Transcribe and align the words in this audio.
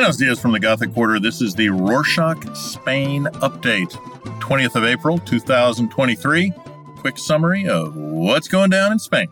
Buenos 0.00 0.16
dias 0.16 0.40
from 0.40 0.52
the 0.52 0.58
Gothic 0.58 0.94
Quarter. 0.94 1.20
This 1.20 1.42
is 1.42 1.54
the 1.54 1.66
Rorshok 1.66 2.56
Spain 2.56 3.24
update. 3.42 3.90
20th 4.40 4.74
of 4.74 4.84
April, 4.84 5.18
2023. 5.18 6.54
Quick 6.96 7.18
summary 7.18 7.68
of 7.68 7.94
what's 7.94 8.48
going 8.48 8.70
down 8.70 8.92
in 8.92 8.98
Spain. 8.98 9.26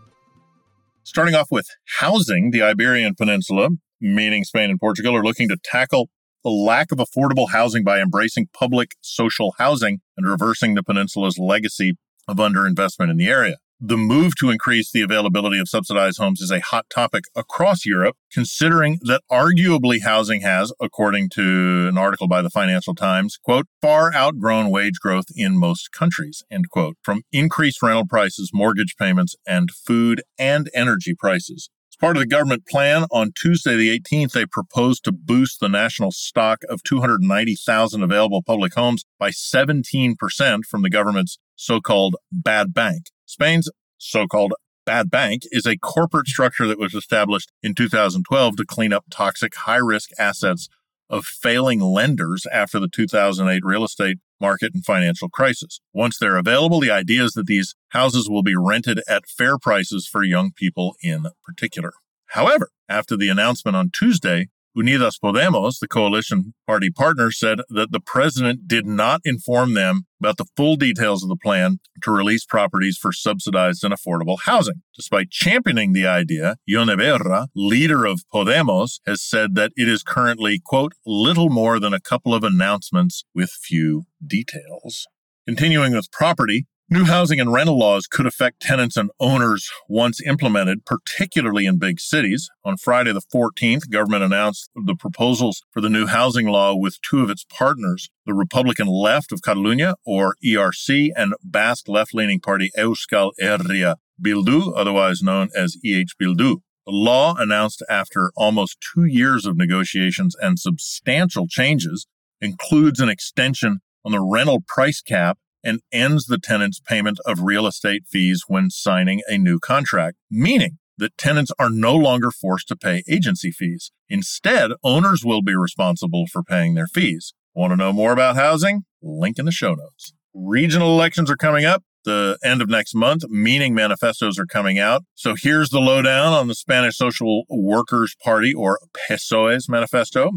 Starting 1.04 1.35
off 1.35 1.46
with 1.50 1.71
housing, 2.00 2.50
the 2.50 2.61
Iberian 2.61 3.14
Peninsula, 3.14 3.71
meaning 3.99 4.45
Spain 4.45 4.68
and 4.68 4.79
Portugal, 4.79 5.17
are 5.17 5.25
looking 5.25 5.49
to 5.49 5.57
tackle 5.64 6.11
the 6.45 6.50
lack 6.50 6.93
of 6.93 6.98
affordable 6.98 7.48
housing 7.48 7.82
by 7.82 7.98
embracing 7.98 8.48
public 8.53 8.91
social 9.00 9.55
housing 9.57 10.00
and 10.19 10.29
reversing 10.29 10.75
the 10.75 10.82
peninsula's 10.82 11.39
legacy 11.39 11.95
of 12.29 12.36
underinvestment 12.36 13.11
in 13.11 13.16
the 13.16 13.29
area. 13.29 13.57
The 13.81 13.96
move 13.96 14.35
to 14.41 14.50
increase 14.50 14.91
the 14.91 15.03
availability 15.03 15.61
of 15.61 15.68
subsidized 15.68 16.19
homes 16.19 16.41
is 16.41 16.50
a 16.50 16.59
hot 16.59 16.86
topic 16.91 17.27
across 17.36 17.86
Europe, 17.86 18.17
considering 18.32 18.99
that 19.03 19.23
arguably 19.31 20.03
housing 20.03 20.41
has, 20.41 20.73
according 20.81 21.29
to 21.35 21.86
an 21.89 21.96
article 21.96 22.27
by 22.27 22.43
the 22.43 22.50
Financial 22.50 22.93
Times, 22.93 23.39
quote, 23.41 23.67
far 23.81 24.13
outgrown 24.13 24.71
wage 24.71 24.99
growth 25.00 25.27
in 25.33 25.57
most 25.57 25.93
countries, 25.93 26.43
end 26.50 26.71
quote, 26.71 26.96
from 27.05 27.22
increased 27.31 27.81
rental 27.81 28.05
prices, 28.05 28.50
mortgage 28.53 28.96
payments, 28.99 29.36
and 29.46 29.71
food 29.71 30.22
and 30.41 30.69
energy 30.75 31.14
prices. 31.14 31.71
As 31.93 31.97
part 32.00 32.17
of 32.17 32.20
the 32.20 32.27
government 32.27 32.67
plan, 32.67 33.05
on 33.12 33.31
Tuesday, 33.41 33.77
the 33.77 33.97
18th, 33.97 34.33
they 34.33 34.45
proposed 34.45 35.05
to 35.05 35.12
boost 35.12 35.61
the 35.61 35.69
national 35.69 36.11
stock 36.11 36.62
of 36.69 36.83
290,000 36.83 38.03
available 38.03 38.42
public 38.42 38.75
homes 38.75 39.05
by 39.20 39.31
17% 39.31 40.17
from 40.64 40.83
the 40.83 40.91
government's 40.91 41.39
so 41.55 41.81
called 41.81 42.17
bad 42.33 42.75
bank. 42.75 43.05
Spain's 43.28 43.69
so 43.98 44.27
called 44.27 44.55
bad 44.86 45.11
bank 45.11 45.42
is 45.52 45.66
a 45.66 45.77
corporate 45.77 46.27
structure 46.27 46.66
that 46.66 46.78
was 46.78 46.94
established 46.94 47.52
in 47.62 47.75
2012 47.75 48.56
to 48.56 48.64
clean 48.64 48.91
up 48.91 49.05
toxic 49.11 49.55
high 49.55 49.77
risk 49.77 50.08
assets 50.19 50.70
of 51.11 51.27
failing 51.27 51.80
lenders 51.80 52.47
after 52.50 52.80
the 52.80 52.89
2008 52.89 53.62
real 53.64 53.84
estate 53.84 54.17
market 54.41 54.72
and 54.72 54.83
financial 54.83 55.28
crisis. 55.28 55.78
Once 55.92 56.19
they're 56.19 56.39
available, 56.39 56.80
the 56.80 56.91
idea 56.91 57.22
is 57.22 57.33
that 57.33 57.47
these 57.47 57.75
houses 57.91 58.30
will 58.30 58.42
be 58.42 58.56
rented 58.56 59.02
at 59.06 59.28
fair 59.28 59.58
prices 59.58 60.06
for 60.06 60.22
young 60.22 60.50
people 60.50 60.97
in 61.02 61.27
particular. 61.45 61.92
However, 62.28 62.70
after 62.89 63.14
the 63.14 63.28
announcement 63.28 63.77
on 63.77 63.91
Tuesday 63.91 64.48
Unidas 64.77 65.14
Podemos, 65.22 65.78
the 65.80 65.88
coalition 65.88 66.55
party 66.66 66.91
partner, 66.91 67.30
said 67.30 67.58
that 67.69 67.91
the 67.91 68.00
president 68.00 68.69
did 68.69 68.86
not 68.86 69.20
inform 69.24 69.74
them 69.74 70.02
about 70.20 70.36
the 70.36 70.47
full 70.56 70.77
details 70.77 71.22
of 71.22 71.28
the 71.28 71.36
plan 71.36 71.78
to 72.02 72.11
release 72.11 72.44
properties 72.44 72.96
for 72.96 73.12
subsidized 73.12 73.83
and 73.83 73.94
affordable 73.94 74.39
housing. 74.44 74.83
Despite 74.94 75.30
championing 75.30 75.92
the 75.92 76.06
idea, 76.06 76.56
Ione 76.70 76.96
Belarra, 76.96 77.48
leader 77.55 78.05
of 78.05 78.22
Podemos, 78.33 79.00
has 79.06 79.22
said 79.22 79.55
that 79.55 79.72
it 79.77 79.89
is 79.89 80.02
currently, 80.02 80.61
quote, 80.64 80.92
little 81.06 81.50
more 81.50 81.80
than 81.80 81.94
a 81.94 82.00
couple 82.00 82.34
of 82.34 82.44
announcements 82.44 83.24
with 83.34 83.50
few 83.50 84.05
details. 84.24 85.06
Continuing 85.46 85.94
with 85.94 86.12
property, 86.12 86.66
New 86.91 87.05
housing 87.05 87.39
and 87.39 87.53
rental 87.53 87.78
laws 87.78 88.06
could 88.06 88.25
affect 88.25 88.62
tenants 88.62 88.97
and 88.97 89.11
owners 89.20 89.70
once 89.91 90.22
implemented, 90.22 90.86
particularly 90.86 91.67
in 91.67 91.77
big 91.77 92.00
cities. 92.00 92.48
On 92.64 92.78
Friday 92.78 93.12
the 93.12 93.20
14th, 93.20 93.91
government 93.91 94.22
announced 94.25 94.70
the 94.75 94.95
proposals 94.95 95.62
for 95.70 95.83
the 95.83 95.91
new 95.91 96.06
housing 96.06 96.47
law 96.47 96.75
with 96.75 96.98
two 97.03 97.22
of 97.22 97.28
its 97.28 97.45
partners, 97.45 98.08
the 98.25 98.33
Republican 98.33 98.86
left 98.86 99.33
of 99.33 99.42
Catalunya, 99.42 99.97
or 100.06 100.36
ERC, 100.42 101.11
and 101.14 101.34
Basque 101.45 101.89
left-leaning 101.89 102.41
party 102.41 102.70
Euskal 102.75 103.33
Herria 103.39 103.97
Bildu, 104.19 104.73
otherwise 104.75 105.20
known 105.23 105.50
as 105.55 105.77
EH 105.84 106.17
Bildu. 106.19 106.62
The 106.86 106.92
law, 106.92 107.34
announced 107.36 107.83
after 107.91 108.30
almost 108.35 108.79
two 108.80 109.05
years 109.05 109.45
of 109.45 109.58
negotiations 109.58 110.35
and 110.41 110.58
substantial 110.58 111.48
changes, 111.51 112.07
includes 112.41 112.98
an 112.98 113.11
extension 113.11 113.80
on 114.07 114.12
the 114.12 114.23
rental 114.23 114.62
price 114.67 115.02
cap 115.02 115.36
and 115.68 115.80
ends 115.92 116.24
the 116.24 116.39
tenant's 116.39 116.80
payment 116.80 117.18
of 117.27 117.42
real 117.42 117.67
estate 117.67 118.05
fees 118.11 118.45
when 118.48 118.70
signing 118.70 119.20
a 119.29 119.36
new 119.36 119.58
contract, 119.58 120.17
meaning 120.30 120.79
that 120.96 121.18
tenants 121.18 121.52
are 121.58 121.68
no 121.68 121.95
longer 121.95 122.30
forced 122.30 122.68
to 122.68 122.77
pay 122.77 123.02
agency 123.06 123.51
fees. 123.51 123.92
Instead, 124.08 124.73
owners 124.83 125.24
will 125.24 125.42
be 125.42 125.55
responsible 125.55 126.24
for 126.27 126.42
paying 126.42 126.74
their 126.74 126.86
fees. 126.86 127.34
Want 127.55 127.73
to 127.73 127.77
know 127.77 127.92
more 127.92 128.12
about 128.12 128.37
housing? 128.37 128.84
Link 129.03 129.39
in 129.39 129.45
the 129.45 129.53
show 129.53 129.75
notes. 129.75 130.15
Regional 130.33 130.95
elections 130.95 131.31
are 131.31 131.37
coming 131.37 131.67
up 131.67 131.83
the 132.05 132.39
end 132.43 132.62
of 132.62 132.71
next 132.71 132.95
month, 132.95 133.25
meaning 133.29 133.75
manifestos 133.75 134.39
are 134.39 134.47
coming 134.47 134.79
out. 134.79 135.05
So 135.15 135.35
here's 135.37 135.69
the 135.69 135.81
lowdown 135.81 136.33
on 136.33 136.49
the 136.49 136.55
Spanish 136.55 136.97
Social 136.97 137.45
Workers 137.50 138.17
Party, 138.25 138.55
or 138.55 138.79
PSOE's 139.11 139.69
manifesto. 139.69 140.31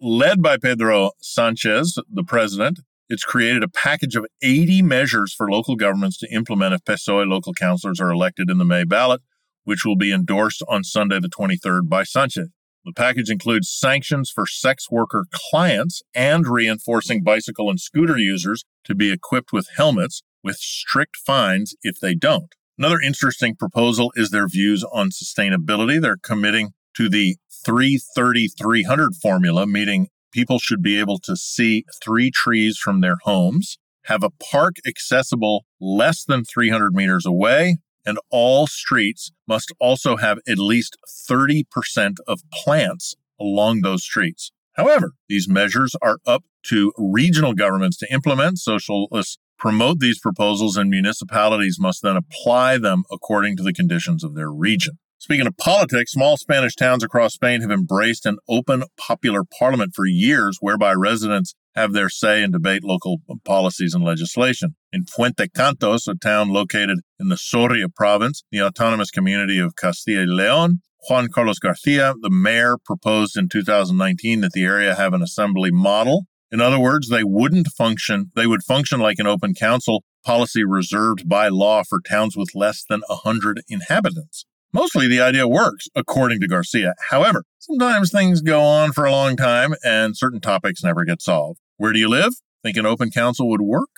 Led 0.00 0.42
by 0.42 0.58
Pedro 0.58 1.12
Sanchez, 1.22 1.98
the 2.12 2.24
president, 2.24 2.80
it's 3.08 3.24
created 3.24 3.62
a 3.62 3.68
package 3.68 4.16
of 4.16 4.26
80 4.42 4.82
measures 4.82 5.34
for 5.34 5.50
local 5.50 5.76
governments 5.76 6.18
to 6.18 6.32
implement 6.32 6.74
if 6.74 6.84
PSOE 6.84 7.28
local 7.28 7.52
councillors 7.52 8.00
are 8.00 8.10
elected 8.10 8.50
in 8.50 8.58
the 8.58 8.64
May 8.64 8.84
ballot, 8.84 9.20
which 9.64 9.84
will 9.84 9.96
be 9.96 10.12
endorsed 10.12 10.62
on 10.68 10.84
Sunday, 10.84 11.20
the 11.20 11.28
23rd, 11.28 11.88
by 11.88 12.02
Sanchez. 12.04 12.48
The 12.84 12.92
package 12.92 13.30
includes 13.30 13.70
sanctions 13.70 14.30
for 14.30 14.46
sex 14.46 14.90
worker 14.90 15.24
clients 15.32 16.02
and 16.14 16.46
reinforcing 16.46 17.22
bicycle 17.22 17.70
and 17.70 17.80
scooter 17.80 18.18
users 18.18 18.64
to 18.84 18.94
be 18.94 19.10
equipped 19.10 19.52
with 19.52 19.70
helmets 19.74 20.22
with 20.42 20.56
strict 20.56 21.16
fines 21.16 21.74
if 21.82 21.98
they 22.00 22.14
don't. 22.14 22.54
Another 22.76 23.00
interesting 23.00 23.56
proposal 23.56 24.12
is 24.16 24.30
their 24.30 24.48
views 24.48 24.84
on 24.92 25.10
sustainability. 25.10 26.00
They're 26.00 26.18
committing 26.22 26.72
to 26.96 27.08
the 27.08 27.36
330 27.64 28.48
300 28.48 29.14
formula, 29.14 29.66
meaning 29.66 30.08
people 30.34 30.58
should 30.58 30.82
be 30.82 30.98
able 30.98 31.18
to 31.20 31.36
see 31.36 31.84
three 32.02 32.30
trees 32.30 32.76
from 32.76 33.00
their 33.00 33.16
homes, 33.22 33.78
have 34.06 34.24
a 34.24 34.30
park 34.30 34.76
accessible 34.86 35.64
less 35.80 36.24
than 36.24 36.44
300 36.44 36.92
meters 36.92 37.24
away, 37.24 37.78
and 38.04 38.18
all 38.30 38.66
streets 38.66 39.30
must 39.48 39.72
also 39.78 40.16
have 40.16 40.38
at 40.46 40.58
least 40.58 40.98
30% 41.30 42.16
of 42.26 42.40
plants 42.52 43.14
along 43.40 43.80
those 43.80 44.02
streets. 44.02 44.50
However, 44.72 45.12
these 45.28 45.48
measures 45.48 45.94
are 46.02 46.18
up 46.26 46.42
to 46.64 46.92
regional 46.98 47.54
governments 47.54 47.96
to 47.98 48.12
implement. 48.12 48.58
Socialists 48.58 49.38
promote 49.56 50.00
these 50.00 50.18
proposals, 50.18 50.76
and 50.76 50.90
municipalities 50.90 51.78
must 51.78 52.02
then 52.02 52.16
apply 52.16 52.78
them 52.78 53.04
according 53.10 53.56
to 53.56 53.62
the 53.62 53.72
conditions 53.72 54.24
of 54.24 54.34
their 54.34 54.50
region. 54.50 54.98
Speaking 55.24 55.46
of 55.46 55.56
politics, 55.56 56.12
small 56.12 56.36
Spanish 56.36 56.74
towns 56.76 57.02
across 57.02 57.32
Spain 57.32 57.62
have 57.62 57.70
embraced 57.70 58.26
an 58.26 58.36
open 58.46 58.82
popular 58.98 59.40
parliament 59.58 59.92
for 59.94 60.04
years, 60.04 60.58
whereby 60.60 60.92
residents 60.92 61.54
have 61.74 61.94
their 61.94 62.10
say 62.10 62.42
and 62.42 62.52
debate 62.52 62.84
local 62.84 63.22
policies 63.42 63.94
and 63.94 64.04
legislation. 64.04 64.76
In 64.92 65.06
Fuente 65.06 65.48
Cantos, 65.48 66.06
a 66.08 66.14
town 66.14 66.50
located 66.50 66.98
in 67.18 67.30
the 67.30 67.38
Soria 67.38 67.88
province, 67.88 68.44
the 68.52 68.60
autonomous 68.60 69.10
community 69.10 69.58
of 69.58 69.76
Castilla 69.76 70.26
y 70.26 70.42
León, 70.42 70.80
Juan 71.08 71.28
Carlos 71.34 71.58
Garcia, 71.58 72.12
the 72.20 72.28
mayor, 72.28 72.76
proposed 72.84 73.34
in 73.34 73.48
2019 73.48 74.42
that 74.42 74.52
the 74.52 74.64
area 74.64 74.94
have 74.94 75.14
an 75.14 75.22
assembly 75.22 75.70
model. 75.72 76.26
In 76.52 76.60
other 76.60 76.78
words, 76.78 77.08
they 77.08 77.24
wouldn't 77.24 77.68
function, 77.68 78.30
they 78.36 78.46
would 78.46 78.62
function 78.62 79.00
like 79.00 79.18
an 79.18 79.26
open 79.26 79.54
council 79.54 80.04
policy 80.22 80.64
reserved 80.64 81.26
by 81.26 81.48
law 81.48 81.82
for 81.82 81.98
towns 82.06 82.36
with 82.36 82.50
less 82.54 82.84
than 82.86 83.00
100 83.08 83.62
inhabitants. 83.70 84.44
Mostly 84.74 85.06
the 85.06 85.20
idea 85.20 85.46
works, 85.46 85.86
according 85.94 86.40
to 86.40 86.48
Garcia. 86.48 86.94
However, 87.10 87.44
sometimes 87.60 88.10
things 88.10 88.42
go 88.42 88.60
on 88.60 88.90
for 88.90 89.04
a 89.04 89.10
long 89.12 89.36
time 89.36 89.72
and 89.84 90.16
certain 90.16 90.40
topics 90.40 90.82
never 90.82 91.04
get 91.04 91.22
solved. 91.22 91.60
Where 91.76 91.92
do 91.92 92.00
you 92.00 92.08
live? 92.08 92.32
Think 92.64 92.76
an 92.76 92.84
open 92.84 93.12
council 93.12 93.48
would 93.50 93.60
work? 93.60 93.90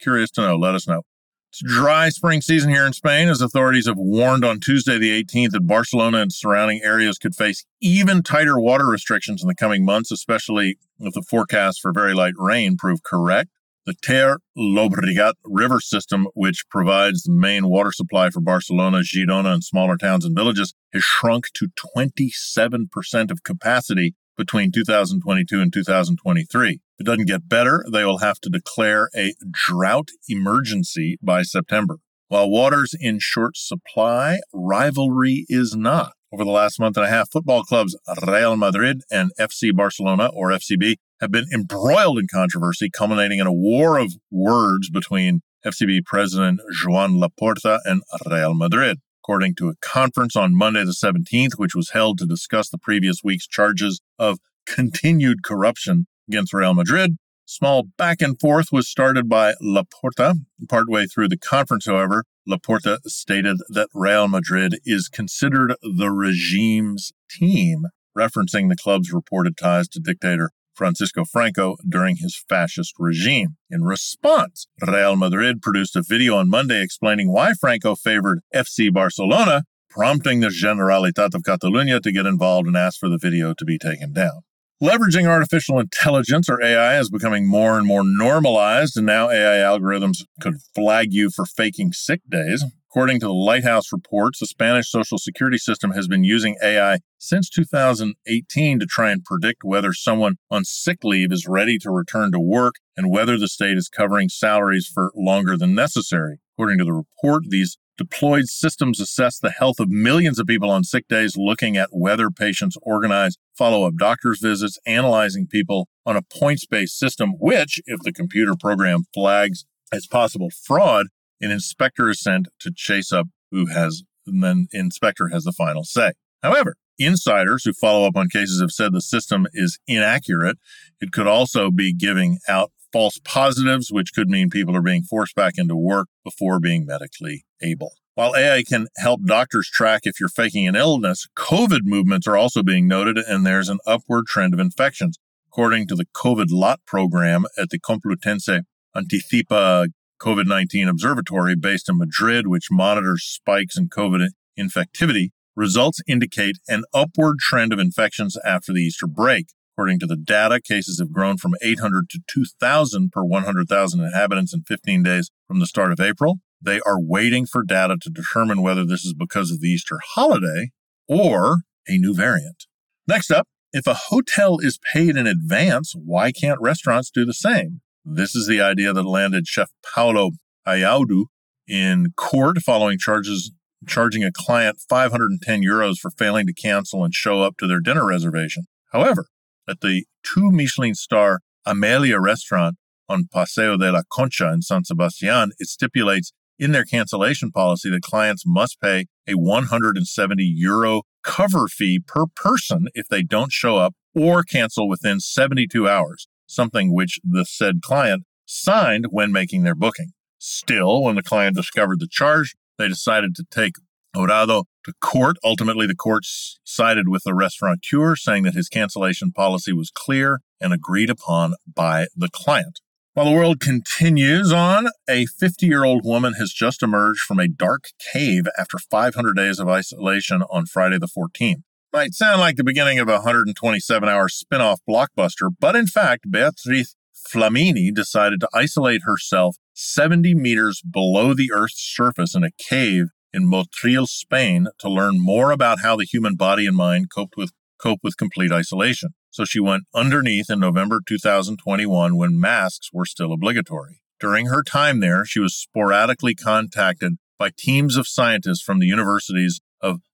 Curious 0.00 0.30
to 0.32 0.42
know. 0.42 0.54
Let 0.54 0.76
us 0.76 0.86
know. 0.86 1.02
It's 1.48 1.60
dry 1.64 2.10
spring 2.10 2.42
season 2.42 2.70
here 2.70 2.86
in 2.86 2.92
Spain 2.92 3.28
as 3.28 3.40
authorities 3.40 3.88
have 3.88 3.96
warned 3.98 4.44
on 4.44 4.60
Tuesday, 4.60 4.98
the 4.98 5.20
18th, 5.20 5.50
that 5.50 5.66
Barcelona 5.66 6.18
and 6.18 6.32
surrounding 6.32 6.80
areas 6.84 7.18
could 7.18 7.34
face 7.34 7.64
even 7.80 8.22
tighter 8.22 8.60
water 8.60 8.86
restrictions 8.86 9.42
in 9.42 9.48
the 9.48 9.54
coming 9.56 9.84
months, 9.84 10.12
especially 10.12 10.78
if 11.00 11.12
the 11.12 11.22
forecast 11.22 11.80
for 11.80 11.92
very 11.92 12.14
light 12.14 12.34
rain 12.36 12.76
prove 12.76 13.02
correct. 13.02 13.50
The 13.90 13.96
Ter 14.06 14.38
Llobregat 14.56 15.32
river 15.44 15.80
system, 15.80 16.28
which 16.34 16.62
provides 16.70 17.24
the 17.24 17.32
main 17.32 17.66
water 17.66 17.90
supply 17.90 18.30
for 18.30 18.40
Barcelona, 18.40 18.98
Girona, 18.98 19.54
and 19.54 19.64
smaller 19.64 19.96
towns 19.96 20.24
and 20.24 20.36
villages, 20.36 20.74
has 20.92 21.02
shrunk 21.02 21.46
to 21.54 21.70
27% 21.96 23.30
of 23.32 23.42
capacity 23.42 24.14
between 24.38 24.70
2022 24.70 25.60
and 25.60 25.72
2023. 25.72 26.70
If 26.70 26.78
it 27.00 27.04
doesn't 27.04 27.26
get 27.26 27.48
better, 27.48 27.84
they 27.92 28.04
will 28.04 28.18
have 28.18 28.38
to 28.42 28.48
declare 28.48 29.08
a 29.16 29.34
drought 29.50 30.10
emergency 30.28 31.18
by 31.20 31.42
September. 31.42 31.96
While 32.28 32.48
water's 32.48 32.94
in 32.94 33.18
short 33.18 33.56
supply, 33.56 34.38
rivalry 34.52 35.46
is 35.48 35.74
not. 35.74 36.12
Over 36.32 36.44
the 36.44 36.52
last 36.52 36.78
month 36.78 36.96
and 36.96 37.06
a 37.06 37.10
half, 37.10 37.32
football 37.32 37.64
clubs 37.64 37.98
Real 38.24 38.56
Madrid 38.56 39.02
and 39.10 39.32
FC 39.36 39.74
Barcelona, 39.74 40.30
or 40.32 40.50
FCB, 40.50 40.94
have 41.20 41.30
been 41.30 41.46
embroiled 41.52 42.18
in 42.18 42.26
controversy, 42.32 42.90
culminating 42.90 43.38
in 43.38 43.46
a 43.46 43.52
war 43.52 43.98
of 43.98 44.14
words 44.30 44.90
between 44.90 45.40
FCB 45.64 46.04
President 46.06 46.60
Joan 46.72 47.20
Laporta 47.20 47.80
and 47.84 48.02
Real 48.26 48.54
Madrid. 48.54 48.98
According 49.22 49.54
to 49.56 49.68
a 49.68 49.74
conference 49.82 50.34
on 50.34 50.56
Monday 50.56 50.82
the 50.82 50.92
17th, 50.92 51.52
which 51.56 51.74
was 51.74 51.90
held 51.90 52.18
to 52.18 52.26
discuss 52.26 52.70
the 52.70 52.78
previous 52.78 53.18
week's 53.22 53.46
charges 53.46 54.00
of 54.18 54.38
continued 54.66 55.44
corruption 55.44 56.06
against 56.26 56.54
Real 56.54 56.74
Madrid. 56.74 57.16
Small 57.44 57.82
back 57.98 58.22
and 58.22 58.40
forth 58.40 58.68
was 58.72 58.88
started 58.88 59.28
by 59.28 59.54
Laporta. 59.62 60.36
Partway 60.68 61.06
through 61.06 61.28
the 61.28 61.36
conference, 61.36 61.84
however, 61.86 62.24
Laporta 62.48 62.98
stated 63.06 63.58
that 63.68 63.88
Real 63.92 64.28
Madrid 64.28 64.78
is 64.84 65.08
considered 65.08 65.74
the 65.82 66.10
regime's 66.10 67.12
team, 67.28 67.86
referencing 68.16 68.68
the 68.68 68.76
club's 68.76 69.12
reported 69.12 69.56
ties 69.56 69.88
to 69.88 70.00
dictator 70.00 70.50
Francisco 70.80 71.26
Franco 71.26 71.76
during 71.86 72.16
his 72.16 72.42
fascist 72.48 72.94
regime. 72.98 73.56
In 73.68 73.82
response, 73.82 74.66
Real 74.80 75.14
Madrid 75.14 75.60
produced 75.60 75.94
a 75.94 76.02
video 76.02 76.36
on 76.36 76.48
Monday 76.48 76.82
explaining 76.82 77.30
why 77.30 77.52
Franco 77.52 77.94
favored 77.94 78.40
FC 78.54 78.90
Barcelona, 78.90 79.64
prompting 79.90 80.40
the 80.40 80.48
Generalitat 80.48 81.34
of 81.34 81.42
Catalunya 81.42 82.00
to 82.00 82.10
get 82.10 82.24
involved 82.24 82.66
and 82.66 82.78
ask 82.78 82.98
for 82.98 83.10
the 83.10 83.18
video 83.18 83.52
to 83.52 83.64
be 83.66 83.76
taken 83.76 84.14
down. 84.14 84.40
Leveraging 84.82 85.26
artificial 85.26 85.78
intelligence 85.78 86.48
or 86.48 86.62
AI 86.62 86.98
is 86.98 87.10
becoming 87.10 87.46
more 87.46 87.76
and 87.76 87.86
more 87.86 88.02
normalized, 88.02 88.96
and 88.96 89.04
now 89.04 89.28
AI 89.28 89.58
algorithms 89.58 90.24
could 90.40 90.54
flag 90.74 91.12
you 91.12 91.28
for 91.28 91.44
faking 91.44 91.92
sick 91.92 92.22
days. 92.26 92.64
According 92.90 93.20
to 93.20 93.26
the 93.26 93.32
Lighthouse 93.32 93.92
reports, 93.92 94.40
the 94.40 94.46
Spanish 94.46 94.90
social 94.90 95.16
security 95.16 95.58
system 95.58 95.92
has 95.92 96.08
been 96.08 96.24
using 96.24 96.56
AI 96.60 96.98
since 97.18 97.48
2018 97.48 98.80
to 98.80 98.86
try 98.86 99.12
and 99.12 99.22
predict 99.24 99.62
whether 99.62 99.92
someone 99.92 100.38
on 100.50 100.64
sick 100.64 101.04
leave 101.04 101.30
is 101.30 101.46
ready 101.46 101.78
to 101.78 101.90
return 101.90 102.32
to 102.32 102.40
work 102.40 102.74
and 102.96 103.08
whether 103.08 103.38
the 103.38 103.46
state 103.46 103.78
is 103.78 103.88
covering 103.88 104.28
salaries 104.28 104.90
for 104.92 105.12
longer 105.14 105.56
than 105.56 105.72
necessary. 105.72 106.40
According 106.56 106.78
to 106.78 106.84
the 106.84 106.92
report, 106.92 107.44
these 107.48 107.78
deployed 107.96 108.46
systems 108.46 108.98
assess 108.98 109.38
the 109.38 109.52
health 109.52 109.78
of 109.78 109.88
millions 109.88 110.40
of 110.40 110.48
people 110.48 110.68
on 110.68 110.82
sick 110.82 111.06
days, 111.06 111.36
looking 111.36 111.76
at 111.76 111.90
whether 111.92 112.28
patients 112.28 112.76
organize 112.82 113.36
follow 113.56 113.86
up 113.86 113.94
doctor's 114.00 114.40
visits, 114.40 114.80
analyzing 114.84 115.46
people 115.46 115.86
on 116.04 116.16
a 116.16 116.22
points 116.22 116.66
based 116.66 116.98
system, 116.98 117.34
which, 117.38 117.80
if 117.86 118.00
the 118.00 118.12
computer 118.12 118.54
program 118.58 119.04
flags 119.14 119.64
as 119.92 120.08
possible 120.08 120.48
fraud, 120.50 121.06
an 121.40 121.50
inspector 121.50 122.08
is 122.10 122.20
sent 122.20 122.48
to 122.60 122.72
chase 122.74 123.12
up 123.12 123.28
who 123.50 123.66
has, 123.66 124.02
and 124.26 124.42
then 124.42 124.68
inspector 124.72 125.28
has 125.28 125.44
the 125.44 125.52
final 125.52 125.84
say. 125.84 126.12
However, 126.42 126.76
insiders 126.98 127.64
who 127.64 127.72
follow 127.72 128.06
up 128.06 128.16
on 128.16 128.28
cases 128.28 128.60
have 128.60 128.70
said 128.70 128.92
the 128.92 129.00
system 129.00 129.46
is 129.52 129.78
inaccurate. 129.86 130.58
It 131.00 131.12
could 131.12 131.26
also 131.26 131.70
be 131.70 131.92
giving 131.92 132.38
out 132.48 132.72
false 132.92 133.18
positives, 133.24 133.90
which 133.90 134.12
could 134.12 134.28
mean 134.28 134.50
people 134.50 134.76
are 134.76 134.82
being 134.82 135.02
forced 135.02 135.34
back 135.34 135.54
into 135.56 135.76
work 135.76 136.08
before 136.24 136.60
being 136.60 136.86
medically 136.86 137.44
able. 137.62 137.92
While 138.14 138.36
AI 138.36 138.64
can 138.64 138.88
help 138.98 139.24
doctors 139.24 139.70
track 139.72 140.02
if 140.04 140.20
you're 140.20 140.28
faking 140.28 140.66
an 140.66 140.76
illness, 140.76 141.26
COVID 141.36 141.84
movements 141.84 142.26
are 142.26 142.36
also 142.36 142.62
being 142.62 142.86
noted, 142.86 143.16
and 143.16 143.46
there's 143.46 143.68
an 143.68 143.78
upward 143.86 144.26
trend 144.26 144.52
of 144.52 144.60
infections. 144.60 145.18
According 145.48 145.86
to 145.88 145.94
the 145.94 146.06
COVID 146.14 146.46
lot 146.50 146.80
program 146.86 147.44
at 147.56 147.70
the 147.70 147.78
Complutense 147.78 148.62
Anticipa 148.94 149.88
COVID 150.20 150.46
19 150.46 150.88
Observatory 150.88 151.56
based 151.56 151.88
in 151.88 151.98
Madrid, 151.98 152.46
which 152.46 152.68
monitors 152.70 153.24
spikes 153.24 153.78
in 153.78 153.88
COVID 153.88 154.28
infectivity, 154.58 155.30
results 155.56 156.00
indicate 156.06 156.56
an 156.68 156.84
upward 156.92 157.38
trend 157.38 157.72
of 157.72 157.78
infections 157.78 158.36
after 158.44 158.72
the 158.72 158.80
Easter 158.80 159.06
break. 159.06 159.46
According 159.74 159.98
to 160.00 160.06
the 160.06 160.16
data, 160.16 160.60
cases 160.60 160.98
have 160.98 161.12
grown 161.12 161.38
from 161.38 161.54
800 161.62 162.10
to 162.10 162.20
2,000 162.28 163.10
per 163.10 163.24
100,000 163.24 164.00
inhabitants 164.00 164.52
in 164.52 164.62
15 164.62 165.02
days 165.02 165.30
from 165.48 165.58
the 165.58 165.66
start 165.66 165.90
of 165.90 166.00
April. 166.00 166.40
They 166.60 166.80
are 166.80 167.00
waiting 167.00 167.46
for 167.46 167.62
data 167.62 167.96
to 168.02 168.10
determine 168.10 168.60
whether 168.60 168.84
this 168.84 169.04
is 169.04 169.14
because 169.14 169.50
of 169.50 169.60
the 169.60 169.68
Easter 169.68 169.98
holiday 170.14 170.70
or 171.08 171.60
a 171.88 171.96
new 171.96 172.14
variant. 172.14 172.66
Next 173.08 173.30
up, 173.30 173.48
if 173.72 173.86
a 173.86 173.94
hotel 173.94 174.58
is 174.58 174.78
paid 174.92 175.16
in 175.16 175.26
advance, 175.26 175.94
why 175.94 176.32
can't 176.32 176.60
restaurants 176.60 177.10
do 177.10 177.24
the 177.24 177.32
same? 177.32 177.80
This 178.12 178.34
is 178.34 178.48
the 178.48 178.60
idea 178.60 178.92
that 178.92 179.04
landed 179.04 179.46
Chef 179.46 179.70
Paulo 179.94 180.32
Airaudo 180.66 181.26
in 181.68 182.12
court 182.16 182.58
following 182.58 182.98
charges 182.98 183.52
charging 183.86 184.24
a 184.24 184.32
client 184.34 184.80
510 184.88 185.62
euros 185.62 185.98
for 185.98 186.10
failing 186.10 186.48
to 186.48 186.52
cancel 186.52 187.04
and 187.04 187.14
show 187.14 187.42
up 187.42 187.56
to 187.58 187.68
their 187.68 187.78
dinner 187.78 188.04
reservation. 188.04 188.64
However, 188.90 189.26
at 189.68 189.80
the 189.80 190.06
two 190.24 190.50
Michelin 190.50 190.96
star 190.96 191.38
Amelia 191.64 192.18
restaurant 192.18 192.78
on 193.08 193.28
Paseo 193.32 193.76
de 193.76 193.92
la 193.92 194.02
Concha 194.10 194.52
in 194.52 194.62
San 194.62 194.82
Sebastian, 194.84 195.52
it 195.60 195.68
stipulates 195.68 196.32
in 196.58 196.72
their 196.72 196.84
cancellation 196.84 197.52
policy 197.52 197.90
that 197.90 198.02
clients 198.02 198.42
must 198.44 198.80
pay 198.80 199.06
a 199.28 199.34
170 199.34 200.42
euro 200.56 201.02
cover 201.22 201.68
fee 201.68 202.00
per 202.04 202.24
person 202.34 202.88
if 202.92 203.06
they 203.06 203.22
don't 203.22 203.52
show 203.52 203.76
up 203.76 203.94
or 204.16 204.42
cancel 204.42 204.88
within 204.88 205.20
72 205.20 205.88
hours 205.88 206.26
something 206.50 206.94
which 206.94 207.18
the 207.24 207.44
said 207.44 207.80
client 207.82 208.24
signed 208.46 209.06
when 209.10 209.32
making 209.32 209.62
their 209.62 209.74
booking. 209.74 210.12
Still, 210.38 211.02
when 211.02 211.16
the 211.16 211.22
client 211.22 211.56
discovered 211.56 212.00
the 212.00 212.08
charge, 212.10 212.54
they 212.78 212.88
decided 212.88 213.34
to 213.36 213.44
take 213.50 213.74
Airaudo 214.16 214.64
to 214.84 214.92
court. 215.00 215.36
Ultimately, 215.44 215.86
the 215.86 215.94
court 215.94 216.24
sided 216.64 217.08
with 217.08 217.22
the 217.24 217.34
restaurateur, 217.34 218.16
saying 218.16 218.42
that 218.44 218.54
his 218.54 218.68
cancellation 218.68 219.32
policy 219.32 219.72
was 219.72 219.90
clear 219.90 220.40
and 220.60 220.72
agreed 220.72 221.10
upon 221.10 221.54
by 221.72 222.06
the 222.16 222.28
client. 222.32 222.80
While 223.14 223.26
the 223.26 223.36
world 223.36 223.60
continues 223.60 224.52
on, 224.52 224.88
a 225.08 225.26
50 225.26 225.66
year 225.66 225.84
old 225.84 226.04
woman 226.04 226.34
has 226.34 226.52
just 226.52 226.82
emerged 226.82 227.20
from 227.20 227.38
a 227.38 227.48
dark 227.48 227.86
cave 228.12 228.44
after 228.58 228.78
500 228.78 229.36
days 229.36 229.58
of 229.58 229.68
isolation 229.68 230.42
on 230.42 230.66
Friday 230.66 230.98
the 230.98 231.08
14th. 231.08 231.62
Might 231.92 232.14
sound 232.14 232.40
like 232.40 232.54
the 232.54 232.62
beginning 232.62 233.00
of 233.00 233.08
a 233.08 233.14
127 233.14 234.08
hour 234.08 234.28
spin 234.28 234.60
off 234.60 234.78
blockbuster, 234.88 235.50
but 235.58 235.74
in 235.74 235.88
fact, 235.88 236.30
Beatriz 236.30 236.94
Flamini 237.28 237.92
decided 237.92 238.38
to 238.40 238.48
isolate 238.54 239.00
herself 239.04 239.56
70 239.74 240.36
meters 240.36 240.82
below 240.88 241.34
the 241.34 241.50
Earth's 241.52 241.82
surface 241.82 242.36
in 242.36 242.44
a 242.44 242.52
cave 242.58 243.06
in 243.32 243.44
Motril, 243.44 244.06
Spain, 244.06 244.68
to 244.78 244.88
learn 244.88 245.20
more 245.20 245.50
about 245.50 245.80
how 245.80 245.96
the 245.96 246.04
human 246.04 246.36
body 246.36 246.64
and 246.64 246.76
mind 246.76 247.08
coped 247.12 247.36
with 247.36 247.50
cope 247.82 248.00
with 248.04 248.16
complete 248.16 248.52
isolation. 248.52 249.10
So 249.30 249.44
she 249.44 249.58
went 249.58 249.84
underneath 249.92 250.48
in 250.48 250.60
November 250.60 251.00
2021 251.04 252.16
when 252.16 252.40
masks 252.40 252.90
were 252.92 253.06
still 253.06 253.32
obligatory. 253.32 254.00
During 254.20 254.46
her 254.46 254.62
time 254.62 255.00
there, 255.00 255.24
she 255.24 255.40
was 255.40 255.56
sporadically 255.56 256.36
contacted 256.36 257.14
by 257.36 257.50
teams 257.56 257.96
of 257.96 258.06
scientists 258.06 258.62
from 258.62 258.78
the 258.78 258.86
universities 258.86 259.60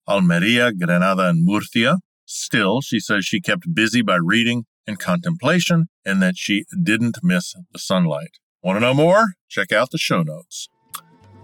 Almeria, 0.09 0.73
Granada, 0.73 1.29
and 1.29 1.45
Murcia. 1.45 1.99
Still, 2.25 2.81
she 2.81 2.99
says 3.01 3.25
she 3.25 3.41
kept 3.41 3.73
busy 3.75 4.03
by 4.03 4.17
reading 4.17 4.65
and 4.87 4.99
contemplation 4.99 5.87
and 6.05 6.23
that 6.23 6.37
she 6.37 6.65
didn't 6.83 7.19
miss 7.23 7.55
the 7.73 7.79
sunlight. 7.79 8.39
Want 8.63 8.77
to 8.77 8.81
know 8.81 8.95
more? 8.95 9.35
Check 9.49 9.73
out 9.73 9.91
the 9.91 9.99
show 9.99 10.23
notes. 10.23 10.69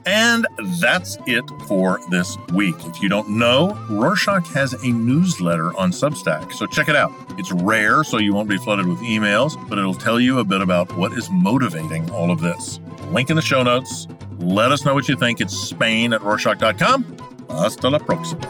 And 0.07 0.47
that's 0.81 1.17
it 1.27 1.45
for 1.69 2.01
this 2.11 2.37
week. 2.53 2.75
If 2.87 3.01
you 3.01 3.09
don't 3.09 3.31
know, 3.31 3.79
Rorshok 3.89 4.47
has 4.49 4.73
a 4.73 4.89
newsletter 4.89 5.77
on 5.77 5.93
Substack, 5.93 6.53
so 6.53 6.67
check 6.67 6.89
it 6.89 6.97
out. 6.97 7.13
It's 7.39 7.53
rare, 7.53 8.03
so 8.03 8.19
you 8.19 8.35
won't 8.35 8.49
be 8.49 8.57
flooded 8.57 8.87
with 8.87 8.99
emails, 8.99 9.53
but 9.69 9.79
it'll 9.79 9.95
tell 9.95 10.19
you 10.19 10.41
a 10.41 10.45
bit 10.45 10.61
about 10.61 10.97
what 10.97 11.13
is 11.13 11.31
motivating 11.31 12.11
all 12.11 12.33
of 12.33 12.41
this. 12.41 12.81
Link 13.13 13.31
in 13.31 13.37
the 13.37 13.43
show 13.43 13.63
notes. 13.63 14.09
Let 14.39 14.73
us 14.73 14.85
know 14.85 14.95
what 14.95 15.09
you 15.09 15.17
think. 15.17 15.41
It's 15.41 15.57
Spain 15.57 16.13
at 16.13 16.21
Rorshok.com. 16.23 17.22
Hasta 17.61 17.91
la 17.91 17.99
próxima. 17.99 18.41